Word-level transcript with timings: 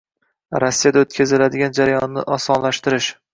Rossiyada 0.63 1.03
o'tkaziladigan 1.05 1.75
jarayonni 1.81 2.25
osonlashtirish 2.39 3.13